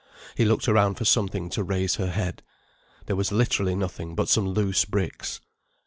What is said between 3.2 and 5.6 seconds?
literally nothing but some loose bricks.